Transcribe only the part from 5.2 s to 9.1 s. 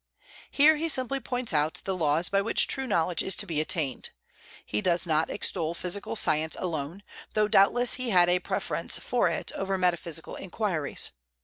extol physical science alone, though doubtless he had a preference